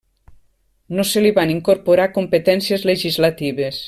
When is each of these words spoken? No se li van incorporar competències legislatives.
No 0.99 1.05
se 1.09 1.23
li 1.25 1.33
van 1.35 1.53
incorporar 1.57 2.09
competències 2.17 2.89
legislatives. 2.93 3.79